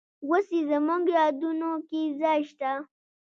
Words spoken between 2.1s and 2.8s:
ځای شته.